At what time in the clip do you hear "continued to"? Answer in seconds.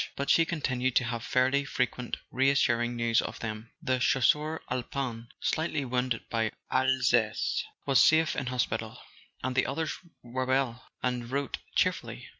0.45-1.03